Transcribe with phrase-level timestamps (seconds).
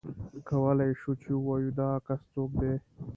[0.49, 2.73] کولای شې چې ووایې دا کس څوک دی.